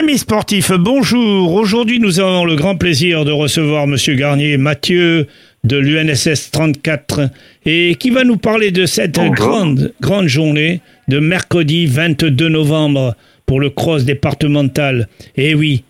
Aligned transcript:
Amis 0.00 0.16
sportifs, 0.16 0.72
bonjour. 0.72 1.52
Aujourd'hui, 1.52 2.00
nous 2.00 2.20
avons 2.20 2.46
le 2.46 2.56
grand 2.56 2.74
plaisir 2.74 3.26
de 3.26 3.32
recevoir 3.32 3.86
Monsieur 3.86 4.14
Garnier 4.14 4.56
Mathieu 4.56 5.26
de 5.62 5.76
l'UNSS 5.76 6.50
34 6.52 7.28
et 7.66 7.96
qui 7.96 8.08
va 8.08 8.24
nous 8.24 8.38
parler 8.38 8.70
de 8.70 8.86
cette 8.86 9.20
grande, 9.20 9.92
grande 10.00 10.26
journée 10.26 10.80
de 11.08 11.18
mercredi 11.18 11.84
22 11.84 12.48
novembre 12.48 13.14
pour 13.44 13.60
le 13.60 13.68
cross 13.68 14.06
départemental. 14.06 15.06
Et 15.36 15.54
oui, 15.54 15.84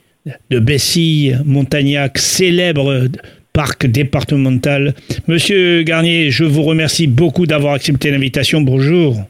de 0.51 0.59
Bessille, 0.59 1.39
Montagnac, 1.45 2.19
célèbre 2.19 3.07
parc 3.53 3.87
départemental. 3.87 4.95
Monsieur 5.29 5.83
Garnier, 5.83 6.33
je 6.33 6.43
vous 6.43 6.65
remercie 6.65 7.07
beaucoup 7.07 7.47
d'avoir 7.47 7.75
accepté 7.75 8.11
l'invitation. 8.11 8.61
Bonjour. 8.61 9.25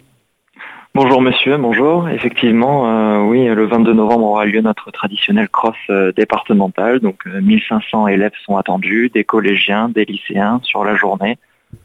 Bonjour 0.93 1.23
monsieur, 1.23 1.57
bonjour. 1.57 2.09
Effectivement, 2.09 2.91
euh, 2.91 3.23
oui, 3.23 3.47
le 3.47 3.65
22 3.65 3.93
novembre 3.93 4.25
aura 4.25 4.45
lieu 4.45 4.61
notre 4.61 4.91
traditionnel 4.91 5.49
cross 5.49 5.77
euh, 5.89 6.11
départemental. 6.11 6.99
Donc 6.99 7.27
1500 7.27 8.07
euh, 8.07 8.09
élèves 8.09 8.33
sont 8.45 8.57
attendus, 8.57 9.09
des 9.15 9.23
collégiens, 9.23 9.89
des 9.89 10.05
lycéens 10.05 10.61
sur 10.65 10.85
la 10.85 10.97
journée, 10.97 11.39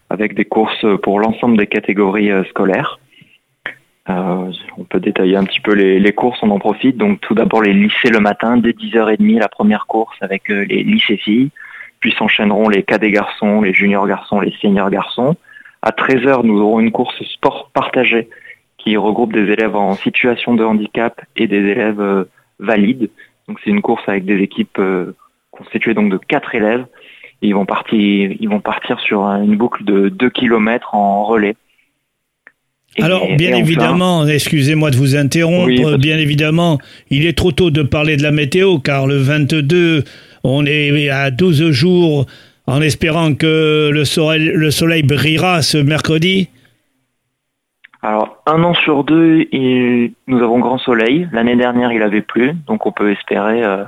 avec 0.09 0.33
des 0.33 0.45
courses 0.45 0.83
pour 1.03 1.19
l'ensemble 1.19 1.55
des 1.55 1.67
catégories 1.67 2.31
scolaires. 2.49 2.97
on 4.07 4.83
peut 4.89 4.99
détailler 4.99 5.37
un 5.37 5.43
petit 5.43 5.61
peu 5.61 5.75
les, 5.75 5.99
les, 5.99 6.13
courses, 6.13 6.39
on 6.41 6.49
en 6.49 6.57
profite. 6.57 6.97
Donc 6.97 7.21
tout 7.21 7.35
d'abord 7.35 7.61
les 7.61 7.73
lycées 7.73 8.09
le 8.09 8.19
matin, 8.19 8.57
dès 8.57 8.71
10h30 8.71 9.37
la 9.37 9.49
première 9.49 9.85
course 9.85 10.17
avec 10.21 10.49
les 10.49 10.83
lycées 10.83 11.17
filles, 11.17 11.51
puis 11.99 12.11
s'enchaîneront 12.13 12.69
les 12.69 12.81
cadets 12.81 13.11
garçons, 13.11 13.61
les 13.61 13.71
juniors 13.73 14.07
garçons, 14.07 14.39
les 14.39 14.53
seniors 14.59 14.89
garçons. 14.89 15.35
À 15.83 15.91
13h, 15.91 16.43
nous 16.43 16.59
aurons 16.59 16.79
une 16.79 16.91
course 16.91 17.21
sport 17.21 17.69
partagée 17.71 18.29
qui 18.85 18.97
regroupe 18.97 19.33
des 19.33 19.51
élèves 19.51 19.75
en 19.75 19.95
situation 19.95 20.53
de 20.53 20.63
handicap 20.63 21.19
et 21.35 21.47
des 21.47 21.57
élèves 21.57 21.99
euh, 21.99 22.25
valides. 22.59 23.09
Donc 23.47 23.59
c'est 23.63 23.71
une 23.71 23.81
course 23.81 24.03
avec 24.07 24.25
des 24.25 24.37
équipes 24.41 24.77
euh, 24.79 25.15
constituées 25.51 25.93
donc 25.93 26.11
de 26.11 26.17
quatre 26.17 26.53
élèves. 26.53 26.85
ils 27.41 27.55
vont 27.55 27.65
partir, 27.65 28.31
ils 28.39 28.49
vont 28.49 28.59
partir 28.59 28.99
sur 28.99 29.23
une 29.23 29.57
boucle 29.57 29.83
de 29.83 30.09
2 30.09 30.29
km 30.29 30.93
en 30.93 31.23
relais. 31.23 31.55
Alors, 33.01 33.27
bien 33.35 33.53
évidemment, 33.57 34.25
excusez-moi 34.25 34.89
de 34.89 34.95
vous 34.95 35.17
interrompre, 35.17 35.97
bien 35.97 36.17
évidemment, 36.17 36.79
il 37.09 37.25
est 37.25 37.37
trop 37.37 37.51
tôt 37.51 37.69
de 37.69 37.83
parler 37.83 38.15
de 38.15 38.23
la 38.23 38.31
météo, 38.31 38.79
car 38.79 39.05
le 39.05 39.17
22, 39.17 40.05
on 40.45 40.65
est 40.65 41.09
à 41.09 41.29
12 41.29 41.71
jours 41.71 42.25
en 42.67 42.81
espérant 42.81 43.33
que 43.35 43.89
le 43.91 44.05
soleil, 44.05 44.49
le 44.53 44.71
soleil 44.71 45.03
brillera 45.03 45.61
ce 45.61 45.77
mercredi. 45.77 46.47
Alors, 48.05 48.37
un 48.45 48.63
an 48.63 48.75
sur 48.75 49.03
deux, 49.03 49.47
nous 50.27 50.43
avons 50.43 50.59
grand 50.59 50.77
soleil. 50.77 51.27
L'année 51.31 51.55
dernière, 51.55 51.91
il 51.91 52.03
avait 52.03 52.21
plu, 52.21 52.53
donc 52.67 52.85
on 52.85 52.91
peut 52.91 53.11
espérer 53.11 53.63
euh, 53.63 53.83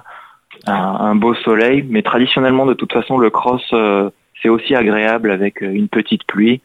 un, 0.66 1.14
beau 1.14 1.36
soleil. 1.36 1.86
Mais 1.88 2.02
traditionnellement, 2.02 2.66
de 2.66 2.74
toute 2.74 2.92
façon, 2.92 3.20
le 3.20 3.30
cross, 3.30 3.62
euh, 3.74 4.10
c'est 4.42 4.50
aussi 4.50 4.74
agréable 4.74 5.30
avec 5.30 5.62
euh, 5.62 5.72
une 5.72 5.88
petite 5.88 6.24
pluie. 6.24 6.62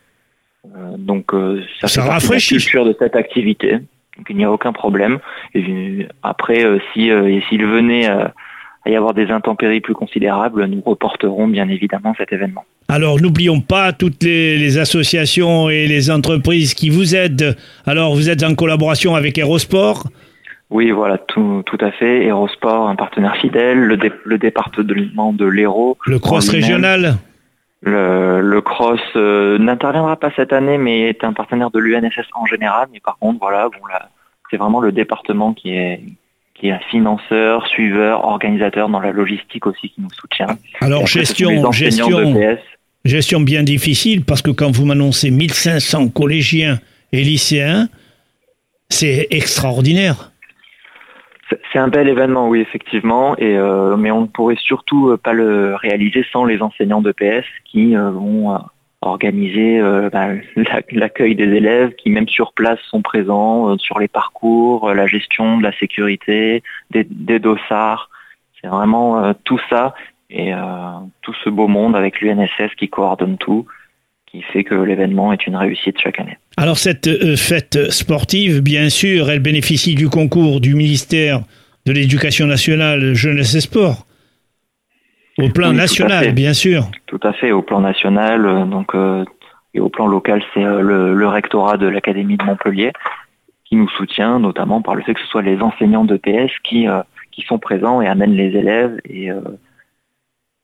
donc, 0.97 1.33
ça, 1.79 1.89
ça 1.89 2.03
fait 2.03 2.09
rafraîchit. 2.09 2.55
la 2.55 2.61
culture 2.61 2.85
de 2.87 2.97
cette 2.99 3.17
activité. 3.17 3.73
Donc, 4.17 4.27
il 4.31 4.37
n'y 4.39 4.45
a 4.47 4.51
aucun 4.51 4.73
problème. 4.73 5.19
Et 5.53 6.09
après, 6.23 6.65
si 6.95 7.11
s'il 7.51 7.67
venait 7.67 8.09
à 8.85 8.91
y 8.91 8.97
avoir 8.97 9.15
des 9.15 9.31
intempéries 9.31 9.81
plus 9.81 9.95
considérables, 9.95 10.65
nous 10.67 10.81
reporterons 10.85 11.49
bien 11.49 11.69
évidemment 11.69 12.15
cet 12.17 12.33
événement. 12.33 12.65
Alors 12.89 13.21
n'oublions 13.21 13.61
pas 13.61 13.93
toutes 13.93 14.23
les, 14.23 14.79
associations 14.79 15.71
et 15.71 15.87
les 15.87 16.11
entreprises 16.11 16.75
qui 16.75 16.91
vous 16.91 17.15
aident. 17.15 17.57
Alors 17.87 18.15
vous 18.15 18.29
êtes 18.29 18.43
en 18.43 18.55
collaboration 18.55 19.15
avec 19.15 19.39
Aerosport 19.39 20.09
Oui, 20.71 20.91
voilà, 20.91 21.19
tout, 21.19 21.63
tout 21.65 21.79
à 21.81 21.93
fait. 21.93 22.25
Aerosport, 22.25 22.89
un 22.89 22.97
partenaire 22.97 23.37
fidèle, 23.37 23.79
le, 23.79 23.99
le 24.25 24.39
département 24.39 25.33
de 25.33 25.47
l'Hérault. 25.47 25.97
Le 26.07 26.19
cross 26.19 26.49
régional 26.49 27.17
le, 27.85 28.41
le, 28.41 28.61
cross 28.61 29.01
euh, 29.17 29.59
n'interviendra 29.59 30.17
pas 30.17 30.31
cette 30.37 30.53
année, 30.53 30.79
mais 30.79 31.09
est 31.09 31.25
un 31.25 31.33
partenaire 31.33 31.71
de 31.73 31.81
l'UNSS 31.81 32.29
en 32.33 32.47
général. 32.47 32.89
Mais 32.93 33.01
par 33.01 33.19
contre, 33.19 33.41
voilà, 33.41 33.69
bon, 33.69 33.81
c'est 34.51 34.57
vraiment 34.57 34.81
le 34.81 34.93
département 34.93 35.53
qui 35.53 35.75
est, 35.75 36.01
qui 36.63 36.69
est 36.69 36.73
un 36.73 36.79
financeur, 36.91 37.67
suiveur, 37.67 38.25
organisateur 38.25 38.89
dans 38.89 39.01
la 39.01 39.11
logistique 39.11 39.67
aussi 39.67 39.91
qui 39.91 40.01
nous 40.01 40.13
soutient. 40.13 40.47
Alors 40.81 41.09
gestion, 41.09 41.73
gestion, 41.73 42.37
gestion 43.05 43.41
bien 43.41 43.65
difficile 43.65 44.25
parce 44.25 44.43
que 44.43 44.53
quand 44.53 44.71
vous 44.71 44.85
m'annoncez 44.85 45.33
1500 45.33 46.11
collégiens 46.11 46.79
et 47.11 47.25
lycéens, 47.25 47.89
c'est 48.89 49.27
extraordinaire. 49.31 50.31
C'est 51.73 51.81
un 51.81 51.89
bel 51.89 52.09
événement, 52.09 52.49
oui, 52.49 52.61
effectivement, 52.61 53.37
et, 53.39 53.57
euh, 53.57 53.97
mais 53.97 54.13
on 54.13 54.23
ne 54.23 54.27
pourrait 54.27 54.57
surtout 54.63 55.11
euh, 55.11 55.17
pas 55.17 55.33
le 55.33 55.75
réaliser 55.75 56.25
sans 56.33 56.45
les 56.45 56.63
enseignants 56.63 57.03
de 57.03 57.11
PS 57.11 57.45
qui 57.65 57.97
euh, 57.97 58.11
vont 58.11 58.57
organiser 59.03 59.79
euh, 59.79 60.09
ben, 60.13 60.41
l'accueil 60.93 61.35
des 61.35 61.45
élèves 61.45 61.95
qui 61.95 62.11
même 62.11 62.29
sur 62.29 62.53
place 62.53 62.79
sont 62.89 63.03
présents 63.03 63.71
euh, 63.71 63.79
sur 63.79 63.99
les 63.99 64.09
parcours, 64.09 64.89
euh, 64.89 64.95
la 64.95 65.07
gestion 65.07 65.59
de 65.59 65.63
la 65.63 65.77
sécurité, 65.79 66.63
des, 66.91 67.05
dossards. 67.39 68.09
C'est 68.61 68.69
vraiment 68.69 69.35
tout 69.43 69.59
ça 69.69 69.93
et 70.31 70.53
tout 71.23 71.35
ce 71.43 71.51
beau 71.51 71.67
monde 71.67 71.97
avec 71.97 72.21
l'UNSS 72.21 72.75
qui 72.79 72.89
coordonne 72.89 73.37
tout, 73.37 73.67
qui 74.27 74.41
fait 74.41 74.63
que 74.63 74.77
l'événement 74.77 75.33
est 75.33 75.49
une 75.49 75.57
réussite 75.57 75.99
chaque 76.01 76.21
année. 76.21 76.39
Alors 76.57 76.79
cette 76.79 77.37
fête 77.37 77.91
sportive, 77.91 78.61
bien 78.61 78.89
sûr, 78.89 79.31
elle 79.31 79.41
bénéficie 79.41 79.97
du 79.97 80.09
concours 80.09 80.61
du 80.61 80.77
ministère 80.77 81.41
de 81.87 81.93
l'Éducation 81.93 82.47
nationale 82.47 83.15
jeunesse 83.15 83.57
et 83.57 83.61
sport. 83.61 84.07
Au 85.43 85.49
plan 85.49 85.73
national, 85.73 86.33
bien 86.33 86.53
sûr. 86.53 86.89
Tout 87.07 87.21
à 87.23 87.33
fait, 87.33 87.53
au 87.53 87.63
plan 87.63 87.81
national, 87.81 88.47
euh, 88.47 88.65
donc 88.65 88.95
euh, 88.95 89.25
et 89.75 89.81
au 89.81 89.89
plan 89.89 90.07
local, 90.07 90.43
c'est 90.55 90.65
euh, 90.65 90.81
le, 90.83 91.29
rectorat 91.29 91.77
de 91.77 91.87
l'académie 91.87 92.37
de 92.37 92.45
Montpellier 92.45 92.93
qui 93.65 93.77
nous 93.77 93.89
soutient, 93.89 94.39
notamment 94.39 94.83
par 94.83 94.95
le 94.95 95.03
fait 95.03 95.15
que 95.15 95.21
ce 95.21 95.27
soit 95.27 95.43
les 95.43 95.61
enseignants 95.61 96.05
d'EPS 96.05 96.53
qui 96.63 96.87
qui 97.31 97.43
sont 97.43 97.59
présents 97.59 98.03
et 98.03 98.07
amènent 98.07 98.37
les 98.37 98.55
élèves 98.57 98.99
et 99.09 99.31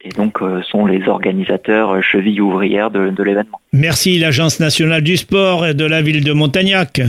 et 0.02 0.08
donc 0.10 0.40
sont 0.70 0.84
les 0.84 1.08
organisateurs 1.08 2.02
chevilles 2.02 2.42
ouvrières 2.42 2.90
de, 2.90 3.08
de 3.08 3.22
l'événement. 3.22 3.60
Merci 3.72 4.18
l'Agence 4.18 4.60
nationale 4.60 5.00
du 5.00 5.16
sport 5.16 5.66
et 5.66 5.72
de 5.72 5.86
la 5.86 6.02
ville 6.02 6.22
de 6.22 6.32
Montagnac. 6.32 7.00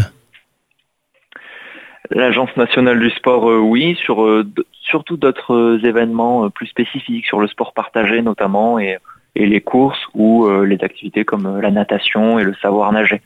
L'Agence 2.12 2.56
nationale 2.58 3.00
du 3.00 3.10
sport, 3.12 3.46
oui, 3.46 3.96
sur 4.04 4.44
surtout 4.90 5.18
d'autres 5.18 5.54
euh, 5.54 5.88
événements 5.88 6.46
euh, 6.46 6.50
plus 6.50 6.68
spécifiques 6.68 7.26
sur 7.26 7.40
le 7.40 7.48
sport 7.48 7.74
partagé 7.74 8.22
notamment 8.22 8.80
et, 8.80 8.98
les 9.36 9.62
courses 9.62 10.02
ou 10.16 10.48
euh, 10.48 10.66
les 10.66 10.84
activités 10.84 11.24
comme 11.24 11.62
la 11.62 11.72
natation 11.72 12.40
et 12.40 12.44
le 12.44 12.54
savoir 12.62 12.92
nager. 12.92 13.22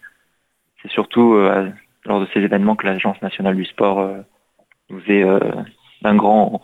C'est 0.82 0.92
surtout 0.92 1.34
lors 2.06 2.20
de 2.20 2.28
ces 2.34 2.42
événements 2.42 2.76
que 2.76 2.86
l'Agence 2.86 3.20
nationale 3.22 3.56
du 3.56 3.66
sport 3.66 4.06
nous 4.90 5.02
est 5.08 5.24
d'un 6.02 6.16
grand 6.16 6.62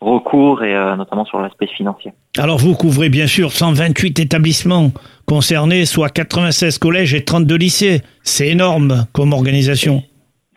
recours 0.00 0.64
et 0.64 0.74
notamment 0.96 1.26
sur 1.26 1.38
l'aspect 1.38 1.66
financier. 1.66 2.12
Alors 2.38 2.56
vous 2.56 2.74
couvrez 2.74 3.10
bien 3.10 3.26
sûr 3.26 3.52
128 3.52 4.20
établissements 4.20 4.90
concernés, 5.26 5.84
soit 5.84 6.08
96 6.08 6.78
collèges 6.78 7.12
et 7.12 7.24
32 7.24 7.56
lycées. 7.56 8.00
C'est 8.22 8.48
énorme 8.48 9.06
comme 9.12 9.34
organisation. 9.34 10.02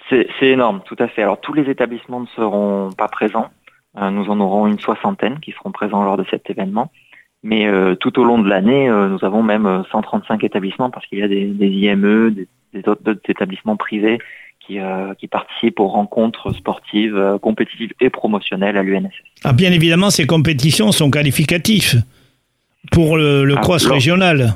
C'est 0.09 0.27
énorme, 0.41 0.81
tout 0.85 0.95
à 0.99 1.07
fait. 1.07 1.23
Alors 1.23 1.39
tous 1.39 1.53
les 1.53 1.69
établissements 1.69 2.19
ne 2.19 2.27
seront 2.35 2.91
pas 2.95 3.07
présents. 3.07 3.49
Euh, 3.97 4.11
nous 4.11 4.29
en 4.29 4.39
aurons 4.39 4.67
une 4.67 4.79
soixantaine 4.79 5.39
qui 5.39 5.51
seront 5.51 5.71
présents 5.71 6.03
lors 6.03 6.17
de 6.17 6.25
cet 6.29 6.49
événement. 6.49 6.91
Mais 7.43 7.67
euh, 7.67 7.95
tout 7.95 8.19
au 8.19 8.23
long 8.23 8.39
de 8.39 8.49
l'année, 8.49 8.89
euh, 8.89 9.07
nous 9.07 9.23
avons 9.23 9.43
même 9.43 9.83
135 9.91 10.43
établissements 10.43 10.89
parce 10.89 11.05
qu'il 11.07 11.19
y 11.19 11.23
a 11.23 11.27
des, 11.27 11.47
IME, 11.59 12.35
des, 12.73 12.89
autres, 12.89 13.01
établissements 13.27 13.77
privés 13.77 14.19
qui, 14.59 14.79
qui, 15.19 15.27
participent 15.27 15.79
aux 15.79 15.87
rencontres 15.87 16.51
sportives, 16.53 17.37
compétitives 17.39 17.91
et 18.01 18.09
promotionnelles 18.09 18.77
à 18.77 18.83
l'UNSS. 18.83 19.11
Ah, 19.43 19.53
bien 19.53 19.71
évidemment, 19.71 20.09
ces 20.09 20.25
compétitions 20.25 20.91
sont 20.91 21.11
qualificatives 21.11 22.01
pour 22.91 23.15
le, 23.15 23.45
le 23.45 23.55
ah, 23.57 23.61
cross 23.61 23.85
régional. 23.85 24.55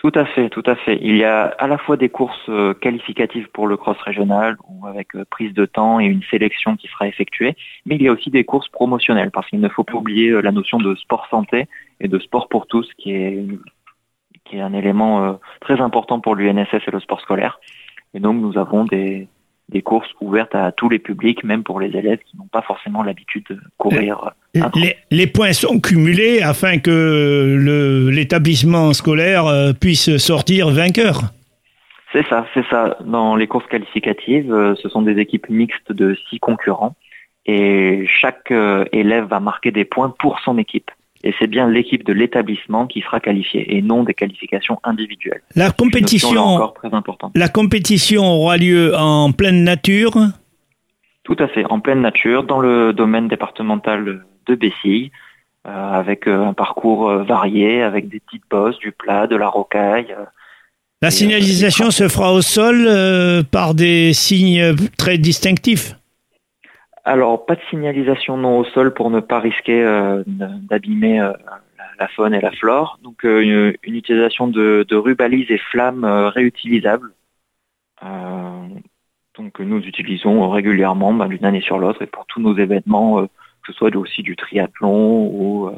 Tout 0.00 0.12
à 0.14 0.24
fait, 0.24 0.48
tout 0.48 0.62
à 0.64 0.76
fait. 0.76 0.98
Il 1.02 1.14
y 1.18 1.24
a 1.24 1.44
à 1.44 1.66
la 1.66 1.76
fois 1.76 1.98
des 1.98 2.08
courses 2.08 2.48
euh, 2.48 2.72
qualificatives 2.72 3.48
pour 3.52 3.66
le 3.66 3.76
cross 3.76 3.98
régional 3.98 4.56
avec 4.88 5.14
euh, 5.14 5.26
prise 5.28 5.52
de 5.52 5.66
temps 5.66 6.00
et 6.00 6.06
une 6.06 6.22
sélection 6.30 6.74
qui 6.76 6.88
sera 6.88 7.06
effectuée, 7.06 7.54
mais 7.84 7.96
il 7.96 8.02
y 8.02 8.08
a 8.08 8.12
aussi 8.12 8.30
des 8.30 8.44
courses 8.44 8.70
promotionnelles 8.70 9.30
parce 9.30 9.46
qu'il 9.48 9.60
ne 9.60 9.68
faut 9.68 9.84
pas 9.84 9.98
oublier 9.98 10.30
euh, 10.30 10.40
la 10.40 10.52
notion 10.52 10.78
de 10.78 10.94
sport 10.94 11.26
santé 11.28 11.68
et 12.00 12.08
de 12.08 12.18
sport 12.18 12.48
pour 12.48 12.66
tous 12.66 12.90
qui 12.96 13.12
est 13.12 13.46
un 14.54 14.72
élément 14.72 15.38
très 15.60 15.82
important 15.82 16.18
pour 16.18 16.34
l'UNSS 16.34 16.82
et 16.86 16.90
le 16.90 17.00
sport 17.00 17.20
scolaire. 17.20 17.60
Et 18.14 18.20
donc 18.20 18.40
nous 18.40 18.56
avons 18.56 18.84
des 18.84 19.28
courses 19.84 20.10
ouvertes 20.22 20.54
à 20.54 20.72
tous 20.72 20.88
les 20.88 20.98
publics, 20.98 21.44
même 21.44 21.62
pour 21.62 21.78
les 21.78 21.94
élèves 21.94 22.20
qui 22.24 22.38
n'ont 22.38 22.48
pas 22.48 22.62
forcément 22.62 23.02
l'habitude 23.02 23.44
de 23.50 23.60
courir. 23.76 24.32
Les, 25.10 25.26
points 25.26 25.52
sont 25.52 25.80
cumulés 25.80 26.42
afin 26.42 26.78
que 26.78 28.08
l'établissement 28.10 28.92
scolaire 28.92 29.46
euh, 29.46 29.72
puisse 29.72 30.16
sortir 30.16 30.70
vainqueur. 30.70 31.22
C'est 32.12 32.26
ça, 32.26 32.46
c'est 32.54 32.66
ça. 32.68 32.96
Dans 33.04 33.36
les 33.36 33.46
courses 33.46 33.66
qualificatives, 33.66 34.52
euh, 34.52 34.74
ce 34.74 34.88
sont 34.88 35.02
des 35.02 35.18
équipes 35.18 35.48
mixtes 35.48 35.92
de 35.92 36.16
six 36.28 36.40
concurrents. 36.40 36.96
et 37.46 38.04
chaque 38.06 38.50
euh, 38.50 38.84
élève 38.92 39.26
va 39.26 39.40
marquer 39.40 39.70
des 39.70 39.84
points 39.84 40.12
pour 40.18 40.40
son 40.40 40.58
équipe. 40.58 40.90
Et 41.22 41.34
c'est 41.38 41.46
bien 41.46 41.68
l'équipe 41.68 42.04
de 42.04 42.12
l'établissement 42.12 42.86
qui 42.86 43.02
sera 43.02 43.20
qualifiée 43.20 43.76
et 43.76 43.82
non 43.82 44.04
des 44.04 44.14
qualifications 44.14 44.80
individuelles. 44.84 45.42
La 45.54 45.70
compétition, 45.70 46.40
encore 46.40 46.74
très 46.74 46.92
importante. 46.94 47.32
La 47.34 47.48
compétition 47.48 48.24
aura 48.24 48.56
lieu 48.56 48.94
en 48.96 49.30
pleine 49.30 49.62
nature? 49.62 50.14
Tout 51.24 51.36
à 51.38 51.46
fait, 51.48 51.64
en 51.66 51.80
pleine 51.80 52.00
nature, 52.00 52.44
dans 52.44 52.58
le 52.58 52.94
domaine 52.94 53.28
départemental 53.28 54.24
de 54.46 54.54
Bessie, 54.54 55.10
euh, 55.66 55.70
avec 55.70 56.26
euh, 56.26 56.46
un 56.46 56.52
parcours 56.52 57.10
varié, 57.10 57.82
avec 57.82 58.08
des 58.08 58.20
petites 58.20 58.48
bosses, 58.50 58.78
du 58.78 58.92
plat, 58.92 59.26
de 59.26 59.36
la 59.36 59.48
rocaille. 59.48 60.14
La 61.02 61.10
signalisation 61.10 61.90
se 61.90 62.08
fera 62.08 62.32
au 62.32 62.42
sol 62.42 62.86
par 63.50 63.74
des 63.74 64.12
signes 64.12 64.74
très 64.98 65.16
distinctifs 65.16 65.94
alors, 67.04 67.46
pas 67.46 67.56
de 67.56 67.60
signalisation 67.70 68.36
non 68.36 68.58
au 68.58 68.64
sol 68.64 68.92
pour 68.92 69.10
ne 69.10 69.20
pas 69.20 69.40
risquer 69.40 69.82
euh, 69.82 70.22
d'abîmer 70.26 71.20
euh, 71.20 71.32
la, 71.98 72.08
faune 72.08 72.34
et 72.34 72.40
la 72.40 72.50
flore. 72.50 72.98
Donc, 73.02 73.24
euh, 73.24 73.74
une, 73.82 73.96
utilisation 73.96 74.48
de, 74.48 74.84
de 74.88 74.96
rubalises 74.96 75.50
et 75.50 75.58
flammes 75.58 76.04
réutilisables. 76.04 77.12
donc, 79.36 79.58
nous 79.58 79.80
utilisons 79.80 80.48
régulièrement 80.50 81.14
bah, 81.14 81.26
d'une 81.26 81.44
année 81.44 81.62
sur 81.62 81.78
l'autre 81.78 82.02
et 82.02 82.06
pour 82.06 82.26
tous 82.26 82.40
nos 82.40 82.56
événements, 82.56 83.26
ce 83.70 83.78
soit 83.78 83.94
aussi 83.96 84.22
du 84.22 84.36
triathlon 84.36 85.26
ou, 85.26 85.70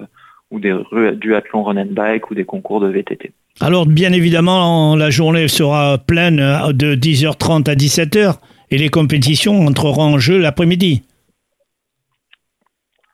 ou 0.50 0.60
des 0.60 0.74
duathlon 1.16 1.62
run 1.64 1.76
and 1.76 1.92
bike 1.92 2.30
ou 2.30 2.34
des 2.34 2.44
concours 2.44 2.80
de 2.80 2.88
VTT. 2.88 3.32
Alors, 3.60 3.86
bien 3.86 4.12
évidemment, 4.12 4.96
la 4.96 5.10
journée 5.10 5.48
sera 5.48 5.98
pleine 5.98 6.36
de 6.36 6.94
10h30 6.94 7.70
à 7.70 7.74
17h 7.74 8.36
et 8.70 8.78
les 8.78 8.88
compétitions 8.88 9.66
entreront 9.66 10.14
en 10.14 10.18
jeu 10.18 10.38
l'après-midi. 10.38 11.02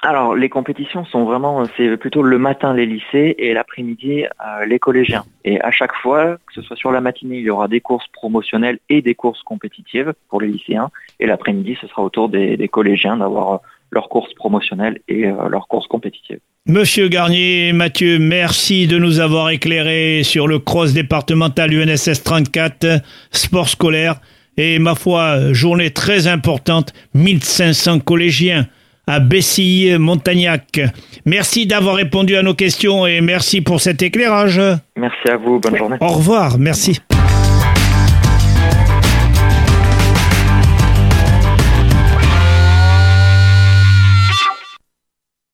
Alors, 0.00 0.36
les 0.36 0.48
compétitions 0.48 1.04
sont 1.06 1.24
vraiment, 1.24 1.64
c'est 1.76 1.96
plutôt 1.96 2.22
le 2.22 2.38
matin 2.38 2.72
les 2.72 2.86
lycées 2.86 3.34
et 3.36 3.52
l'après-midi 3.52 4.24
euh, 4.24 4.64
les 4.64 4.78
collégiens. 4.78 5.24
Et 5.44 5.60
à 5.60 5.72
chaque 5.72 5.94
fois, 5.96 6.36
que 6.36 6.54
ce 6.54 6.62
soit 6.62 6.76
sur 6.76 6.92
la 6.92 7.00
matinée, 7.00 7.38
il 7.38 7.42
y 7.42 7.50
aura 7.50 7.66
des 7.66 7.80
courses 7.80 8.06
promotionnelles 8.12 8.78
et 8.88 9.02
des 9.02 9.16
courses 9.16 9.42
compétitives 9.42 10.14
pour 10.28 10.40
les 10.40 10.46
lycéens. 10.46 10.90
Et 11.18 11.26
l'après-midi, 11.26 11.76
ce 11.80 11.88
sera 11.88 12.04
autour 12.04 12.28
des, 12.28 12.68
collégiens 12.68 13.16
d'avoir 13.16 13.54
euh, 13.54 13.58
leurs 13.90 14.08
courses 14.08 14.32
promotionnelles 14.34 15.00
et 15.08 15.26
euh, 15.26 15.48
leurs 15.48 15.68
courses 15.68 15.86
compétitives. 15.86 16.40
Monsieur 16.66 17.08
Garnier, 17.08 17.72
Mathieu, 17.72 18.18
merci 18.18 18.86
de 18.86 18.98
nous 18.98 19.20
avoir 19.20 19.48
éclairé 19.50 20.22
sur 20.22 20.46
le 20.46 20.58
cross 20.58 20.92
départemental 20.92 21.72
UNSS 21.72 22.22
34, 22.22 23.00
sport 23.30 23.68
scolaire. 23.68 24.20
Et 24.58 24.78
ma 24.78 24.94
foi, 24.94 25.52
journée 25.52 25.90
très 25.90 26.26
importante, 26.26 26.92
1500 27.14 28.00
collégiens 28.00 28.66
à 29.06 29.20
Bessilly-Montagnac. 29.20 30.80
Merci 31.24 31.66
d'avoir 31.66 31.96
répondu 31.96 32.36
à 32.36 32.42
nos 32.42 32.54
questions 32.54 33.06
et 33.06 33.22
merci 33.22 33.62
pour 33.62 33.80
cet 33.80 34.02
éclairage. 34.02 34.60
Merci 34.96 35.28
à 35.30 35.36
vous, 35.36 35.58
bonne 35.58 35.76
journée. 35.76 35.96
Au 36.00 36.08
revoir, 36.08 36.58
merci. 36.58 37.00